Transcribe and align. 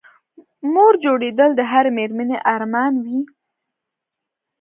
مور 0.73 0.93
جوړېدل 1.03 1.49
د 1.55 1.61
هرې 1.71 1.91
مېرمنې 1.97 2.37
ارمان 2.53 2.93
وي 3.03 3.19